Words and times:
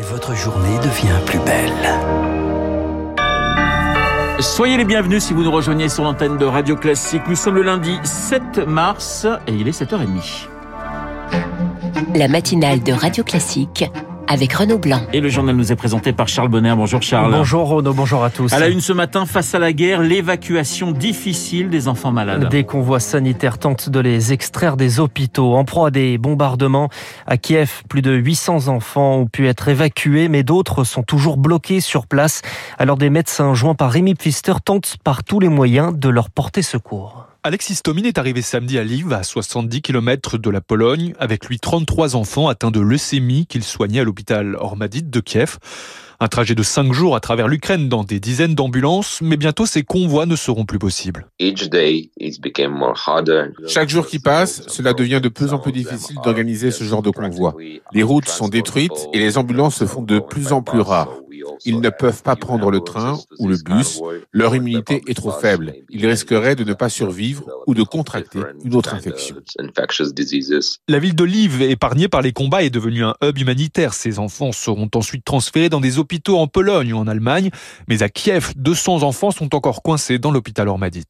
Et 0.00 0.02
votre 0.02 0.34
journée 0.34 0.78
devient 0.78 1.18
plus 1.26 1.40
belle. 1.40 1.70
Soyez 4.40 4.78
les 4.78 4.86
bienvenus 4.86 5.22
si 5.22 5.34
vous 5.34 5.42
nous 5.42 5.50
rejoignez 5.50 5.90
sur 5.90 6.04
l'antenne 6.04 6.38
de 6.38 6.46
Radio 6.46 6.74
Classique. 6.74 7.20
Nous 7.28 7.36
sommes 7.36 7.56
le 7.56 7.62
lundi 7.62 7.98
7 8.02 8.66
mars 8.66 9.26
et 9.46 9.52
il 9.52 9.68
est 9.68 9.78
7h30. 9.78 10.48
La 12.14 12.28
matinale 12.28 12.82
de 12.82 12.94
Radio 12.94 13.22
Classique 13.24 13.84
avec 14.30 14.52
Renaud 14.52 14.78
Blanc. 14.78 15.02
Et 15.12 15.20
le 15.20 15.28
journal 15.28 15.56
nous 15.56 15.72
est 15.72 15.76
présenté 15.76 16.12
par 16.12 16.28
Charles 16.28 16.48
Bonner. 16.48 16.72
Bonjour 16.76 17.02
Charles. 17.02 17.32
Bonjour 17.32 17.68
Renaud, 17.68 17.92
bonjour 17.92 18.22
à 18.22 18.30
tous. 18.30 18.52
À 18.52 18.60
la 18.60 18.68
une 18.68 18.80
ce 18.80 18.92
matin, 18.92 19.26
face 19.26 19.56
à 19.56 19.58
la 19.58 19.72
guerre, 19.72 20.02
l'évacuation 20.02 20.92
difficile 20.92 21.68
des 21.68 21.88
enfants 21.88 22.12
malades. 22.12 22.48
Des 22.48 22.62
convois 22.62 23.00
sanitaires 23.00 23.58
tentent 23.58 23.90
de 23.90 23.98
les 23.98 24.32
extraire 24.32 24.76
des 24.76 25.00
hôpitaux. 25.00 25.56
En 25.56 25.64
proie 25.64 25.88
à 25.88 25.90
des 25.90 26.16
bombardements 26.16 26.90
à 27.26 27.38
Kiev, 27.38 27.82
plus 27.88 28.02
de 28.02 28.12
800 28.12 28.68
enfants 28.68 29.16
ont 29.16 29.26
pu 29.26 29.48
être 29.48 29.66
évacués, 29.66 30.28
mais 30.28 30.44
d'autres 30.44 30.84
sont 30.84 31.02
toujours 31.02 31.36
bloqués 31.36 31.80
sur 31.80 32.06
place. 32.06 32.42
Alors 32.78 32.98
des 32.98 33.10
médecins 33.10 33.54
joints 33.54 33.74
par 33.74 33.90
Rémi 33.90 34.14
Pfister 34.14 34.54
tentent 34.64 34.96
par 35.02 35.24
tous 35.24 35.40
les 35.40 35.48
moyens 35.48 35.92
de 35.98 36.08
leur 36.08 36.30
porter 36.30 36.62
secours. 36.62 37.29
Alexis 37.42 37.76
Stomin 37.76 38.02
est 38.02 38.18
arrivé 38.18 38.42
samedi 38.42 38.76
à 38.76 38.84
Lviv, 38.84 39.14
à 39.14 39.22
70 39.22 39.80
km 39.80 40.36
de 40.36 40.50
la 40.50 40.60
Pologne, 40.60 41.14
avec 41.18 41.46
lui 41.46 41.58
33 41.58 42.14
enfants 42.14 42.48
atteints 42.48 42.70
de 42.70 42.80
leucémie 42.80 43.46
qu'il 43.46 43.64
soignait 43.64 44.00
à 44.00 44.04
l'hôpital 44.04 44.56
Ormadit 44.56 45.04
de 45.04 45.20
Kiev. 45.20 45.56
Un 46.20 46.28
trajet 46.28 46.54
de 46.54 46.62
5 46.62 46.92
jours 46.92 47.16
à 47.16 47.20
travers 47.20 47.48
l'Ukraine 47.48 47.88
dans 47.88 48.04
des 48.04 48.20
dizaines 48.20 48.54
d'ambulances, 48.54 49.22
mais 49.22 49.38
bientôt 49.38 49.64
ces 49.64 49.84
convois 49.84 50.26
ne 50.26 50.36
seront 50.36 50.66
plus 50.66 50.78
possibles. 50.78 51.28
Chaque 53.66 53.88
jour 53.88 54.06
qui 54.06 54.18
passe, 54.18 54.62
cela 54.66 54.92
devient 54.92 55.20
de 55.22 55.30
plus 55.30 55.54
en 55.54 55.58
plus 55.58 55.72
difficile 55.72 56.16
d'organiser 56.22 56.70
ce 56.70 56.84
genre 56.84 57.00
de 57.00 57.08
convoi. 57.08 57.54
Les 57.94 58.02
routes 58.02 58.28
sont 58.28 58.48
détruites 58.48 59.08
et 59.14 59.18
les 59.18 59.38
ambulances 59.38 59.76
se 59.76 59.86
font 59.86 60.02
de 60.02 60.18
plus 60.18 60.52
en 60.52 60.60
plus 60.60 60.80
rares. 60.80 61.08
Ils 61.64 61.80
ne 61.80 61.90
peuvent 61.90 62.22
pas 62.22 62.36
prendre 62.36 62.70
le 62.70 62.80
train 62.80 63.18
ou 63.38 63.48
le 63.48 63.56
bus. 63.56 64.00
Leur 64.32 64.54
immunité 64.54 65.02
est 65.06 65.14
trop 65.14 65.32
faible. 65.32 65.74
Ils 65.88 66.06
risqueraient 66.06 66.56
de 66.56 66.64
ne 66.64 66.74
pas 66.74 66.88
survivre 66.88 67.44
ou 67.66 67.74
de 67.74 67.82
contracter 67.82 68.40
une 68.64 68.74
autre 68.74 68.94
infection. 68.94 69.36
La 70.88 70.98
ville 70.98 71.14
de 71.14 71.24
Lviv, 71.24 71.62
épargnée 71.62 72.08
par 72.08 72.22
les 72.22 72.32
combats, 72.32 72.62
est 72.62 72.70
devenue 72.70 73.04
un 73.04 73.14
hub 73.22 73.38
humanitaire. 73.38 73.94
Ces 73.94 74.18
enfants 74.18 74.52
seront 74.52 74.90
ensuite 74.94 75.24
transférés 75.24 75.68
dans 75.68 75.80
des 75.80 75.98
hôpitaux 75.98 76.38
en 76.38 76.46
Pologne 76.46 76.92
ou 76.92 76.98
en 76.98 77.06
Allemagne. 77.06 77.50
Mais 77.88 78.02
à 78.02 78.08
Kiev, 78.08 78.52
200 78.56 79.02
enfants 79.02 79.30
sont 79.30 79.54
encore 79.54 79.82
coincés 79.82 80.18
dans 80.18 80.30
l'hôpital 80.30 80.68
Ormadit. 80.68 81.06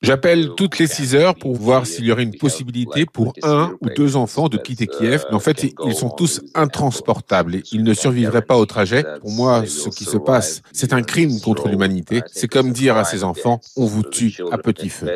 J'appelle 0.00 0.50
toutes 0.56 0.78
les 0.78 0.86
6 0.86 1.14
heures 1.14 1.34
pour 1.34 1.54
voir 1.54 1.84
s'il 1.84 2.06
y 2.06 2.12
aurait 2.12 2.22
une 2.22 2.36
possibilité 2.36 3.04
pour 3.04 3.34
un 3.42 3.74
ou 3.82 3.90
deux 3.90 4.16
enfants 4.16 4.48
de 4.48 4.56
quitter 4.56 4.86
Kiev. 4.86 5.24
Mais 5.28 5.36
en 5.36 5.40
fait, 5.40 5.66
ils 5.84 5.94
sont 5.94 6.08
tous 6.08 6.40
intransportables. 6.54 7.56
Ils 7.72 7.84
ne 7.84 7.92
survivraient 7.92 8.40
pas 8.42 8.56
au 8.56 8.64
trajet. 8.64 9.04
Pour 9.20 9.30
moi, 9.30 9.66
ce 9.66 9.90
qui 9.90 10.04
se 10.04 10.16
passe, 10.16 10.62
c'est 10.72 10.94
un 10.94 11.02
crime 11.02 11.38
contre 11.40 11.68
l'humanité. 11.68 12.22
C'est 12.32 12.48
comme 12.48 12.72
dire 12.72 12.96
à 12.96 13.04
ces 13.04 13.22
enfants, 13.22 13.60
on 13.76 13.84
vous 13.84 14.02
tue 14.02 14.34
à 14.50 14.56
petit 14.56 14.88
feu. 14.88 15.14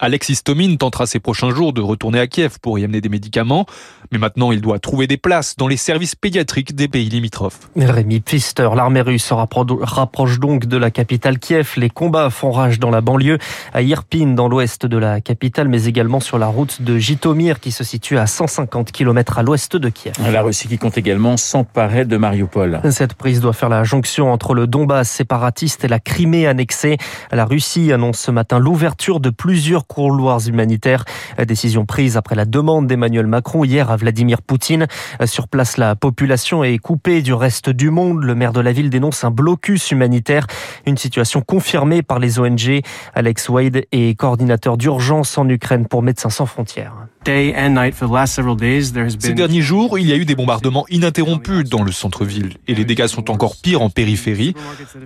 Alexis 0.00 0.34
Stomin 0.34 0.74
tentera 0.76 1.06
ces 1.06 1.20
prochains 1.20 1.50
jours 1.50 1.72
de 1.72 1.80
retourner 1.80 2.18
à 2.18 2.26
Kiev 2.26 2.58
pour 2.60 2.80
y 2.80 2.84
amener 2.84 3.00
des 3.00 3.08
médicaments. 3.08 3.66
Mais 4.10 4.18
maintenant, 4.18 4.50
il 4.50 4.60
doit 4.60 4.80
trouver 4.80 5.06
des 5.06 5.16
places 5.16 5.56
dans 5.56 5.68
les 5.68 5.76
services 5.76 6.16
pédiatriques 6.16 6.74
des 6.74 6.88
pays 6.88 7.08
limitrophes. 7.08 7.70
Rémi 7.76 8.20
Pfister, 8.20 8.68
l'armée 8.74 9.00
russe 9.00 9.24
se 9.24 9.34
rapproche 9.34 10.40
donc 10.40 10.66
de 10.66 10.76
la 10.76 10.90
capitale 10.90 11.03
Kiev. 11.04 11.72
Les 11.76 11.90
combats 11.90 12.30
font 12.30 12.50
rage 12.50 12.78
dans 12.78 12.90
la 12.90 13.00
banlieue, 13.00 13.38
à 13.72 13.82
Irpin, 13.82 14.34
dans 14.34 14.48
l'ouest 14.48 14.86
de 14.86 14.98
la 14.98 15.20
capitale, 15.20 15.68
mais 15.68 15.84
également 15.84 16.20
sur 16.20 16.38
la 16.38 16.46
route 16.46 16.82
de 16.82 16.98
Jitomir, 16.98 17.60
qui 17.60 17.72
se 17.72 17.84
situe 17.84 18.18
à 18.18 18.26
150 18.26 18.92
km 18.92 19.38
à 19.38 19.42
l'ouest 19.42 19.76
de 19.76 19.88
Kiev. 19.88 20.14
La 20.30 20.42
Russie 20.42 20.68
qui 20.68 20.78
compte 20.78 20.98
également 20.98 21.36
s'emparer 21.36 22.04
de 22.04 22.16
Mariupol. 22.16 22.80
Cette 22.90 23.14
prise 23.14 23.40
doit 23.40 23.52
faire 23.52 23.68
la 23.68 23.84
jonction 23.84 24.32
entre 24.32 24.54
le 24.54 24.66
Donbass 24.66 25.08
séparatiste 25.10 25.84
et 25.84 25.88
la 25.88 26.00
Crimée 26.00 26.46
annexée. 26.46 26.98
La 27.32 27.44
Russie 27.44 27.92
annonce 27.92 28.18
ce 28.18 28.30
matin 28.30 28.58
l'ouverture 28.58 29.20
de 29.20 29.30
plusieurs 29.30 29.86
couloirs 29.86 30.46
humanitaires. 30.46 31.04
Décision 31.46 31.84
prise 31.86 32.16
après 32.16 32.34
la 32.34 32.44
demande 32.44 32.86
d'Emmanuel 32.86 33.26
Macron 33.26 33.64
hier 33.64 33.90
à 33.90 33.96
Vladimir 33.96 34.42
Poutine. 34.42 34.86
Sur 35.24 35.48
place, 35.48 35.76
la 35.76 35.94
population 35.94 36.64
est 36.64 36.78
coupée 36.78 37.22
du 37.22 37.32
reste 37.32 37.70
du 37.70 37.90
monde. 37.90 38.22
Le 38.22 38.34
maire 38.34 38.52
de 38.52 38.60
la 38.60 38.72
ville 38.72 38.90
dénonce 38.90 39.24
un 39.24 39.30
blocus 39.30 39.90
humanitaire. 39.90 40.46
Une 40.86 40.93
situation 40.96 41.40
confirmée 41.40 42.02
par 42.02 42.18
les 42.18 42.38
ONG. 42.38 42.80
Alex 43.14 43.48
Wade 43.48 43.84
est 43.92 44.18
coordinateur 44.18 44.76
d'urgence 44.76 45.38
en 45.38 45.48
Ukraine 45.48 45.86
pour 45.86 46.02
Médecins 46.02 46.30
sans 46.30 46.46
frontières. 46.46 46.94
Ces 47.26 49.32
derniers 49.32 49.62
jours, 49.62 49.98
il 49.98 50.06
y 50.06 50.12
a 50.12 50.16
eu 50.16 50.26
des 50.26 50.34
bombardements 50.34 50.84
ininterrompus 50.90 51.70
dans 51.70 51.82
le 51.82 51.90
centre-ville 51.90 52.56
et 52.68 52.74
les 52.74 52.84
dégâts 52.84 53.06
sont 53.06 53.30
encore 53.30 53.56
pires 53.56 53.80
en 53.80 53.88
périphérie. 53.88 54.54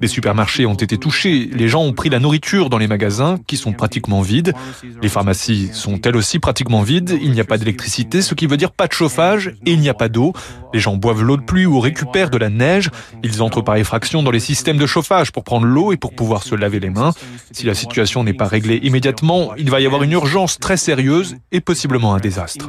Les 0.00 0.08
supermarchés 0.08 0.66
ont 0.66 0.74
été 0.74 0.98
touchés, 0.98 1.48
les 1.52 1.68
gens 1.68 1.82
ont 1.82 1.92
pris 1.92 2.08
la 2.08 2.18
nourriture 2.18 2.70
dans 2.70 2.78
les 2.78 2.88
magasins 2.88 3.38
qui 3.46 3.56
sont 3.56 3.72
pratiquement 3.72 4.22
vides. 4.22 4.52
Les 5.00 5.08
pharmacies 5.08 5.70
sont 5.72 6.00
elles 6.02 6.16
aussi 6.16 6.40
pratiquement 6.40 6.82
vides, 6.82 7.16
il 7.22 7.30
n'y 7.30 7.40
a 7.40 7.44
pas 7.44 7.56
d'électricité, 7.56 8.20
ce 8.20 8.34
qui 8.34 8.46
veut 8.46 8.56
dire 8.56 8.72
pas 8.72 8.88
de 8.88 8.92
chauffage 8.92 9.54
et 9.64 9.72
il 9.72 9.80
n'y 9.80 9.88
a 9.88 9.94
pas 9.94 10.08
d'eau. 10.08 10.32
Les 10.74 10.80
gens 10.80 10.96
boivent 10.96 11.22
l'eau 11.22 11.36
de 11.36 11.42
pluie 11.42 11.66
ou 11.66 11.78
récupèrent 11.78 12.30
de 12.30 12.38
la 12.38 12.50
neige. 12.50 12.90
Ils 13.22 13.42
entrent 13.42 13.62
par 13.62 13.76
effraction 13.76 14.22
dans 14.22 14.30
les 14.30 14.40
systèmes 14.40 14.76
de 14.76 14.86
chauffage 14.86 15.30
pour 15.30 15.44
prendre 15.44 15.66
l'eau 15.66 15.77
et 15.92 15.96
pour 15.96 16.14
pouvoir 16.14 16.42
se 16.42 16.54
laver 16.54 16.80
les 16.80 16.90
mains. 16.90 17.12
Si 17.52 17.64
la 17.64 17.74
situation 17.74 18.24
n'est 18.24 18.32
pas 18.32 18.46
réglée 18.46 18.80
immédiatement, 18.82 19.54
il 19.56 19.70
va 19.70 19.80
y 19.80 19.86
avoir 19.86 20.02
une 20.02 20.12
urgence 20.12 20.58
très 20.58 20.76
sérieuse 20.76 21.36
et 21.52 21.60
possiblement 21.60 22.14
un 22.14 22.18
désastre. 22.18 22.68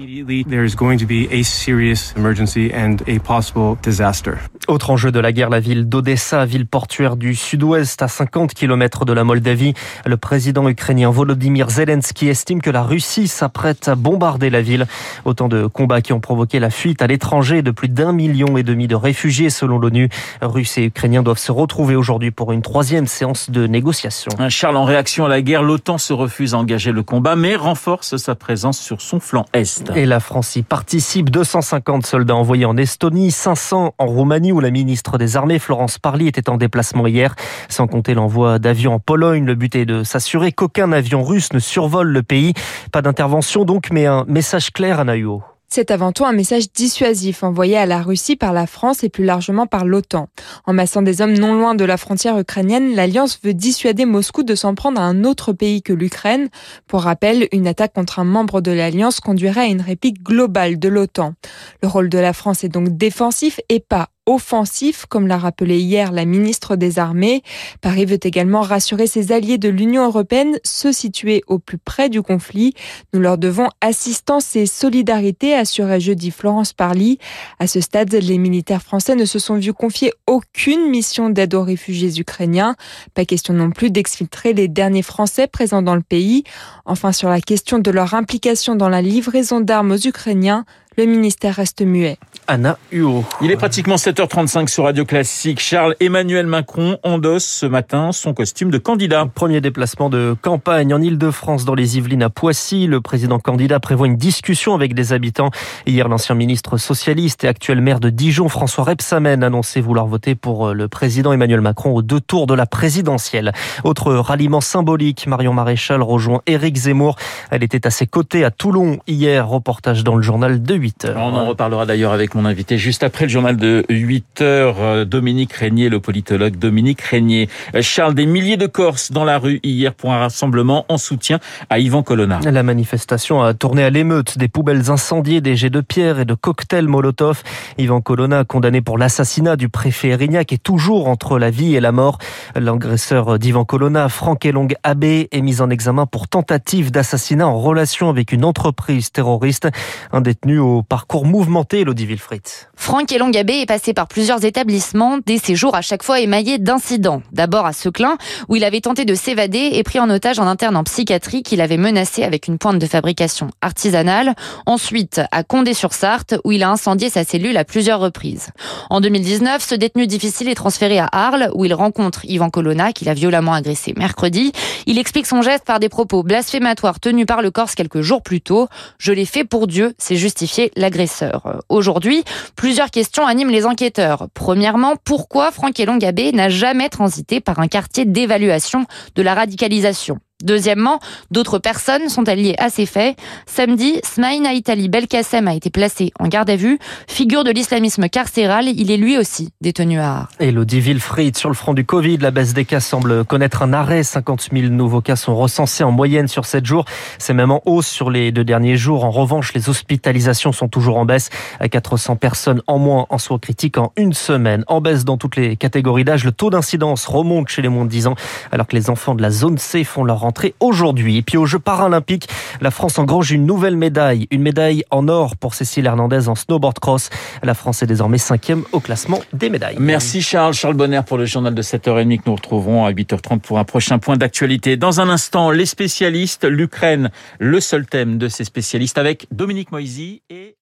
Autre 4.67 4.91
enjeu 4.91 5.11
de 5.11 5.19
la 5.19 5.31
guerre, 5.31 5.49
la 5.49 5.59
ville 5.59 5.89
d'Odessa, 5.89 6.45
ville 6.45 6.67
portuaire 6.67 7.15
du 7.15 7.33
sud-ouest 7.33 8.01
à 8.01 8.07
50 8.07 8.53
km 8.53 9.05
de 9.05 9.13
la 9.13 9.23
Moldavie. 9.23 9.73
Le 10.05 10.17
président 10.17 10.69
ukrainien 10.69 11.09
Volodymyr 11.09 11.69
Zelensky 11.69 12.27
estime 12.27 12.61
que 12.61 12.69
la 12.69 12.83
Russie 12.83 13.27
s'apprête 13.27 13.87
à 13.87 13.95
bombarder 13.95 14.49
la 14.49 14.61
ville. 14.61 14.85
Autant 15.25 15.47
de 15.47 15.65
combats 15.65 16.01
qui 16.01 16.13
ont 16.13 16.19
provoqué 16.19 16.59
la 16.59 16.69
fuite 16.69 17.01
à 17.01 17.07
l'étranger 17.07 17.61
de 17.61 17.71
plus 17.71 17.89
d'un 17.89 18.13
million 18.13 18.57
et 18.57 18.63
demi 18.63 18.87
de 18.87 18.95
réfugiés 18.95 19.49
selon 19.49 19.79
l'ONU. 19.79 20.09
Russes 20.41 20.77
et 20.77 20.85
Ukrainiens 20.85 21.23
doivent 21.23 21.39
se 21.39 21.51
retrouver 21.51 21.95
aujourd'hui 21.95 22.31
pour 22.31 22.51
une 22.51 22.61
troisième 22.61 22.98
séance 23.07 23.49
de 23.49 23.67
négociation. 23.67 24.31
Charles, 24.49 24.77
en 24.77 24.83
réaction 24.83 25.25
à 25.25 25.29
la 25.29 25.41
guerre, 25.41 25.63
l'OTAN 25.63 25.97
se 25.97 26.13
refuse 26.13 26.53
à 26.53 26.57
engager 26.57 26.91
le 26.91 27.03
combat, 27.03 27.35
mais 27.35 27.55
renforce 27.55 28.17
sa 28.17 28.35
présence 28.35 28.79
sur 28.79 29.01
son 29.01 29.19
flanc 29.19 29.45
est. 29.53 29.83
Et 29.95 30.05
la 30.05 30.19
France 30.19 30.55
y 30.55 30.63
participe. 30.63 31.29
250 31.29 32.05
soldats 32.05 32.35
envoyés 32.35 32.65
en 32.65 32.77
Estonie, 32.77 33.31
500 33.31 33.93
en 33.97 34.05
Roumanie 34.05 34.51
où 34.51 34.59
la 34.59 34.71
ministre 34.71 35.17
des 35.17 35.37
Armées, 35.37 35.59
Florence 35.59 35.99
Parly, 35.99 36.27
était 36.27 36.49
en 36.49 36.57
déplacement 36.57 37.07
hier. 37.07 37.35
Sans 37.67 37.87
compter 37.87 38.13
l'envoi 38.13 38.59
d'avions 38.59 38.95
en 38.95 38.99
Pologne, 38.99 39.45
le 39.45 39.55
but 39.55 39.75
est 39.75 39.85
de 39.85 40.03
s'assurer 40.03 40.51
qu'aucun 40.51 40.91
avion 40.91 41.23
russe 41.23 41.53
ne 41.53 41.59
survole 41.59 42.07
le 42.07 42.23
pays. 42.23 42.53
Pas 42.91 43.01
d'intervention 43.01 43.65
donc, 43.65 43.89
mais 43.91 44.05
un 44.05 44.25
message 44.27 44.71
clair 44.71 44.99
à 44.99 45.03
Nahuo. 45.03 45.43
C'est 45.71 45.91
avant 45.91 46.11
tout 46.11 46.25
un 46.25 46.31
message 46.31 46.71
dissuasif 46.73 47.43
envoyé 47.43 47.77
à 47.77 47.85
la 47.85 48.01
Russie 48.01 48.35
par 48.35 48.53
la 48.53 48.65
France 48.65 49.03
et 49.03 49.09
plus 49.09 49.23
largement 49.23 49.67
par 49.67 49.85
l'OTAN. 49.85 50.27
En 50.65 50.73
massant 50.73 51.03
des 51.03 51.21
hommes 51.21 51.37
non 51.37 51.53
loin 51.53 51.75
de 51.75 51.85
la 51.85 51.97
frontière 51.97 52.39
ukrainienne, 52.39 52.95
l'Alliance 52.95 53.39
veut 53.43 53.53
dissuader 53.53 54.05
Moscou 54.05 54.41
de 54.41 54.55
s'en 54.55 54.73
prendre 54.73 54.99
à 54.99 55.03
un 55.03 55.23
autre 55.23 55.53
pays 55.53 55.83
que 55.83 55.93
l'Ukraine. 55.93 56.49
Pour 56.87 57.01
rappel, 57.01 57.47
une 57.51 57.67
attaque 57.67 57.93
contre 57.93 58.17
un 58.17 58.23
membre 58.23 58.61
de 58.61 58.71
l'Alliance 58.71 59.19
conduirait 59.19 59.61
à 59.61 59.65
une 59.65 59.81
réplique 59.81 60.23
globale 60.23 60.79
de 60.79 60.89
l'OTAN. 60.89 61.35
Le 61.83 61.87
rôle 61.87 62.09
de 62.09 62.17
la 62.17 62.33
France 62.33 62.63
est 62.63 62.69
donc 62.69 62.97
défensif 62.97 63.59
et 63.69 63.79
pas 63.79 64.09
offensif, 64.29 65.07
comme 65.07 65.25
l'a 65.27 65.39
rappelé 65.39 65.79
hier 65.79 66.11
la 66.11 66.23
ministre 66.23 66.75
des 66.75 66.99
Armées. 66.99 67.41
Paris 67.81 68.05
veut 68.05 68.19
également 68.21 68.61
rassurer 68.61 69.07
ses 69.07 69.31
alliés 69.31 69.57
de 69.57 69.69
l'Union 69.69 70.05
européenne, 70.05 70.59
ceux 70.63 70.91
situés 70.91 71.41
au 71.47 71.57
plus 71.57 71.79
près 71.79 72.09
du 72.09 72.21
conflit. 72.21 72.75
Nous 73.13 73.19
leur 73.19 73.39
devons 73.39 73.69
assistance 73.81 74.55
et 74.55 74.67
solidarité, 74.67 75.55
assurait 75.55 75.99
jeudi 75.99 76.29
Florence 76.29 76.73
Parly. 76.73 77.17
À 77.57 77.65
ce 77.65 77.81
stade, 77.81 78.13
les 78.13 78.37
militaires 78.37 78.83
français 78.83 79.15
ne 79.15 79.25
se 79.25 79.39
sont 79.39 79.55
vus 79.55 79.73
confier 79.73 80.13
aucune 80.27 80.89
mission 80.89 81.29
d'aide 81.29 81.55
aux 81.55 81.63
réfugiés 81.63 82.19
ukrainiens. 82.19 82.75
Pas 83.15 83.25
question 83.25 83.55
non 83.55 83.71
plus 83.71 83.89
d'exfiltrer 83.89 84.53
les 84.53 84.67
derniers 84.67 85.01
Français 85.01 85.47
présents 85.47 85.81
dans 85.81 85.95
le 85.95 86.01
pays. 86.01 86.43
Enfin, 86.85 87.11
sur 87.11 87.29
la 87.29 87.41
question 87.41 87.79
de 87.79 87.89
leur 87.89 88.13
implication 88.13 88.75
dans 88.75 88.89
la 88.89 89.01
livraison 89.01 89.59
d'armes 89.59 89.91
aux 89.91 90.07
Ukrainiens, 90.07 90.65
le 90.99 91.05
ministère 91.05 91.55
reste 91.55 91.81
muet. 91.81 92.17
Anna 92.47 92.77
Huot. 92.91 93.23
Il 93.41 93.51
est 93.51 93.55
pratiquement 93.55 93.95
7h35 93.95 94.67
sur 94.67 94.83
Radio 94.83 95.05
Classique. 95.05 95.61
Charles 95.61 95.95
Emmanuel 96.01 96.45
Macron 96.45 96.97
endosse 97.03 97.45
ce 97.45 97.65
matin 97.65 98.11
son 98.11 98.33
costume 98.33 98.69
de 98.69 98.77
candidat. 98.79 99.25
Premier 99.33 99.61
déplacement 99.61 100.09
de 100.09 100.35
campagne 100.41 100.93
en 100.93 101.01
Ile-de-France 101.01 101.63
dans 101.63 101.75
les 101.75 101.97
Yvelines 101.97 102.23
à 102.23 102.29
Poissy. 102.29 102.85
Le 102.85 102.99
président 102.99 103.39
candidat 103.39 103.79
prévoit 103.79 104.07
une 104.07 104.17
discussion 104.17 104.73
avec 104.73 104.93
des 104.93 105.13
habitants. 105.13 105.51
Hier, 105.85 106.09
l'ancien 106.09 106.35
ministre 106.35 106.75
socialiste 106.75 107.45
et 107.45 107.47
actuel 107.47 107.79
maire 107.79 108.01
de 108.01 108.09
Dijon, 108.09 108.49
François 108.49 108.83
Rebsamen, 108.83 109.41
annonçait 109.41 109.79
vouloir 109.79 110.05
voter 110.05 110.35
pour 110.35 110.73
le 110.73 110.89
président 110.89 111.31
Emmanuel 111.31 111.61
Macron 111.61 111.95
aux 111.95 112.01
deux 112.01 112.19
tours 112.19 112.45
de 112.45 112.55
la 112.55 112.65
présidentielle. 112.65 113.53
Autre 113.85 114.13
ralliement 114.15 114.59
symbolique, 114.59 115.27
Marion 115.27 115.53
Maréchal 115.53 116.01
rejoint 116.01 116.41
Éric 116.45 116.75
Zemmour. 116.75 117.15
Elle 117.51 117.63
était 117.63 117.87
à 117.87 117.89
ses 117.89 118.05
côtés 118.05 118.43
à 118.43 118.51
Toulon 118.51 118.99
hier. 119.07 119.47
Reportage 119.47 120.03
dans 120.03 120.17
le 120.17 120.23
journal 120.23 120.61
de 120.61 120.75
8 120.75 120.88
8h. 120.89 121.13
On 121.15 121.35
en 121.35 121.45
reparlera 121.45 121.85
d'ailleurs 121.85 122.13
avec 122.13 122.35
mon 122.35 122.45
invité 122.45 122.77
juste 122.77 123.03
après 123.03 123.25
le 123.25 123.29
journal 123.29 123.57
de 123.57 123.85
8 123.89 124.41
h 124.41 125.05
Dominique 125.05 125.53
Régnier, 125.53 125.89
le 125.89 125.99
politologue 125.99 126.55
Dominique 126.57 127.01
Régnier. 127.01 127.49
Charles, 127.81 128.15
des 128.15 128.25
milliers 128.25 128.57
de 128.57 128.67
Corses 128.67 129.11
dans 129.11 129.23
la 129.23 129.37
rue 129.37 129.59
hier 129.63 129.93
pour 129.93 130.11
un 130.11 130.19
rassemblement 130.19 130.85
en 130.89 130.97
soutien 130.97 131.39
à 131.69 131.79
Yvan 131.79 132.03
Colonna. 132.03 132.39
La 132.43 132.63
manifestation 132.63 133.41
a 133.41 133.53
tourné 133.53 133.83
à 133.83 133.89
l'émeute, 133.89 134.37
des 134.37 134.47
poubelles 134.47 134.89
incendiées, 134.89 135.41
des 135.41 135.55
jets 135.55 135.69
de 135.69 135.81
pierre 135.81 136.19
et 136.19 136.25
de 136.25 136.33
cocktails 136.33 136.87
Molotov. 136.87 137.43
Yvan 137.77 138.01
Colonna, 138.01 138.43
condamné 138.43 138.81
pour 138.81 138.97
l'assassinat 138.97 139.55
du 139.55 139.69
préfet 139.69 140.09
Erignac, 140.09 140.51
est 140.53 140.63
toujours 140.63 141.07
entre 141.07 141.37
la 141.37 141.49
vie 141.51 141.75
et 141.75 141.79
la 141.79 141.91
mort. 141.91 142.17
L'agresseur 142.55 143.37
d'Yvan 143.37 143.65
Colonna, 143.65 144.09
Franck 144.09 144.45
Elong 144.45 144.73
Abbé, 144.83 145.27
est 145.31 145.41
mis 145.41 145.61
en 145.61 145.69
examen 145.69 146.05
pour 146.05 146.27
tentative 146.27 146.91
d'assassinat 146.91 147.47
en 147.47 147.59
relation 147.59 148.09
avec 148.09 148.31
une 148.31 148.45
entreprise 148.45 149.11
terroriste. 149.11 149.67
Un 150.11 150.21
détenu 150.21 150.59
au 150.59 150.68
parcours 150.87 151.25
mouvementé, 151.25 151.81
Elodie 151.81 152.05
Wilfried. 152.05 152.68
Franck 152.79 153.11
Elongabé 153.11 153.59
est 153.59 153.65
passé 153.65 153.93
par 153.93 154.07
plusieurs 154.07 154.45
établissements, 154.45 155.19
des 155.23 155.37
séjours 155.37 155.75
à 155.75 155.81
chaque 155.81 156.01
fois 156.01 156.21
émaillés 156.21 156.57
d'incidents. 156.57 157.21
D'abord 157.33 157.65
à 157.65 157.73
Seclin, 157.73 158.17
où 158.47 158.55
il 158.55 158.63
avait 158.63 158.79
tenté 158.79 159.03
de 159.03 159.13
s'évader 159.13 159.71
et 159.73 159.83
pris 159.83 159.99
en 159.99 160.09
otage 160.09 160.39
en 160.39 160.47
interne 160.47 160.77
en 160.77 160.85
psychiatrie 160.85 161.43
qu'il 161.43 161.59
avait 161.59 161.77
menacé 161.77 162.23
avec 162.23 162.47
une 162.47 162.57
pointe 162.57 162.79
de 162.79 162.85
fabrication 162.87 163.51
artisanale. 163.61 164.33
Ensuite 164.65 165.21
à 165.31 165.43
Condé-sur-Sarthe, 165.43 166.35
où 166.45 166.53
il 166.53 166.63
a 166.63 166.71
incendié 166.71 167.09
sa 167.09 167.25
cellule 167.25 167.57
à 167.57 167.65
plusieurs 167.65 167.99
reprises. 167.99 168.47
En 168.89 169.01
2019, 169.01 169.61
ce 169.61 169.75
détenu 169.75 170.07
difficile 170.07 170.47
est 170.47 170.55
transféré 170.55 170.99
à 170.99 171.09
Arles, 171.11 171.51
où 171.55 171.65
il 171.65 171.73
rencontre 171.73 172.21
Yvan 172.23 172.49
Colonna, 172.49 172.93
qu'il 172.93 173.09
a 173.09 173.13
violemment 173.13 173.53
agressé 173.53 173.93
mercredi. 173.97 174.53
Il 174.85 174.97
explique 174.97 175.27
son 175.27 175.41
geste 175.41 175.65
par 175.65 175.81
des 175.81 175.89
propos 175.89 176.23
blasphématoires 176.23 177.01
tenus 177.01 177.27
par 177.27 177.41
le 177.41 177.51
Corse 177.51 177.75
quelques 177.75 178.01
jours 178.01 178.23
plus 178.23 178.39
tôt. 178.39 178.69
Je 178.97 179.11
l'ai 179.11 179.25
fait 179.25 179.43
pour 179.43 179.67
Dieu, 179.67 179.93
c'est 179.97 180.15
justifié 180.15 180.71
l'agresseur. 180.77 181.61
Aujourd'hui, 181.67 182.23
plusieurs 182.69 182.91
questions 182.91 183.25
animent 183.25 183.49
les 183.49 183.65
enquêteurs. 183.65 184.27
Premièrement, 184.35 184.93
pourquoi 185.03 185.49
Franck 185.49 185.79
Elongabé 185.79 186.31
n'a 186.33 186.49
jamais 186.49 186.87
transité 186.87 187.41
par 187.41 187.57
un 187.57 187.67
quartier 187.67 188.05
d'évaluation 188.05 188.85
de 189.15 189.23
la 189.23 189.33
radicalisation? 189.33 190.19
Deuxièmement, 190.43 191.01
d'autres 191.31 191.59
personnes 191.59 192.07
sont 192.07 192.29
alliées 192.29 192.55
à 192.59 192.69
ces 192.69 192.85
faits. 192.85 193.17
Samedi, 193.45 193.99
Smaïn 194.05 194.45
Italie 194.45 194.87
Belkacem 194.87 195.49
a 195.49 195.53
été 195.53 195.69
placé 195.69 196.13
en 196.17 196.29
garde 196.29 196.49
à 196.49 196.55
vue. 196.55 196.79
Figure 197.07 197.43
de 197.43 197.51
l'islamisme 197.51 198.07
carcéral, 198.07 198.67
il 198.67 198.89
est 198.89 198.97
lui 198.97 199.17
aussi 199.17 199.49
détenu 199.59 199.99
à 199.99 200.11
Arles. 200.11 200.27
Elodie 200.39 200.79
Wilfried, 200.79 201.35
sur 201.35 201.49
le 201.49 201.55
front 201.55 201.73
du 201.73 201.83
Covid, 201.85 202.17
la 202.17 202.31
baisse 202.31 202.53
des 202.53 202.63
cas 202.63 202.79
semble 202.79 203.25
connaître 203.25 203.63
un 203.63 203.73
arrêt. 203.73 204.03
50 204.03 204.49
000 204.53 204.67
nouveaux 204.71 205.01
cas 205.01 205.17
sont 205.17 205.35
recensés 205.35 205.83
en 205.83 205.91
moyenne 205.91 206.29
sur 206.29 206.45
7 206.45 206.65
jours. 206.65 206.85
C'est 207.17 207.33
même 207.33 207.51
en 207.51 207.61
hausse 207.65 207.87
sur 207.87 208.09
les 208.09 208.31
deux 208.31 208.45
derniers 208.45 208.77
jours. 208.77 209.03
En 209.03 209.11
revanche, 209.11 209.53
les 209.53 209.67
hospitalisations 209.67 210.53
sont 210.53 210.69
toujours 210.69 210.97
en 210.97 211.05
baisse. 211.05 211.29
À 211.59 211.67
400 211.67 212.15
personnes 212.15 212.61
en 212.67 212.77
moins 212.79 213.07
en 213.09 213.17
soins 213.17 213.39
critiques 213.39 213.77
en 213.77 213.91
une 213.97 214.13
semaine. 214.13 214.63
En 214.67 214.79
baisse 214.79 215.03
dans 215.03 215.17
toutes 215.17 215.35
les 215.35 215.57
catégories 215.57 216.05
d'âge. 216.05 216.23
Le 216.23 216.31
taux 216.31 216.49
d'incidence 216.49 217.07
remonte 217.07 217.49
chez 217.49 217.61
les 217.61 217.69
moins 217.69 217.83
de 217.83 217.89
10 217.89 218.07
ans, 218.07 218.15
alors 218.53 218.67
que 218.67 218.75
les 218.77 218.89
enfants 218.89 219.15
de 219.15 219.21
la 219.21 219.31
zone 219.31 219.57
C 219.57 219.83
font 219.83 220.05
leur 220.05 220.28
aujourd'hui. 220.59 221.17
Et 221.17 221.21
puis 221.21 221.37
aux 221.37 221.45
Jeux 221.45 221.59
paralympiques, 221.59 222.27
la 222.61 222.71
France 222.71 222.99
engrange 222.99 223.31
une 223.31 223.45
nouvelle 223.45 223.77
médaille, 223.77 224.27
une 224.31 224.41
médaille 224.41 224.83
en 224.91 225.07
or 225.07 225.35
pour 225.35 225.53
Cécile 225.53 225.85
Hernandez 225.85 226.27
en 226.27 226.35
snowboard 226.35 226.79
cross. 226.79 227.09
La 227.43 227.53
France 227.53 227.83
est 227.83 227.87
désormais 227.87 228.17
cinquième 228.17 228.63
au 228.71 228.79
classement 228.79 229.19
des 229.33 229.49
médailles. 229.49 229.77
Merci 229.79 230.21
Charles, 230.21 230.53
Charles 230.53 230.75
Bonner 230.75 231.01
pour 231.05 231.17
le 231.17 231.25
journal 231.25 231.53
de 231.53 231.61
7h30 231.61 232.17
que 232.17 232.23
nous 232.27 232.35
retrouverons 232.35 232.85
à 232.85 232.91
8h30 232.91 233.39
pour 233.39 233.59
un 233.59 233.63
prochain 233.63 233.99
point 233.99 234.17
d'actualité. 234.17 234.77
Dans 234.77 235.01
un 235.01 235.09
instant, 235.09 235.51
les 235.51 235.65
spécialistes, 235.65 236.45
l'Ukraine, 236.45 237.11
le 237.39 237.59
seul 237.59 237.85
thème 237.85 238.17
de 238.17 238.27
ces 238.27 238.43
spécialistes 238.43 238.97
avec 238.97 239.27
Dominique 239.31 239.71
Moisy 239.71 240.21
et 240.29 240.55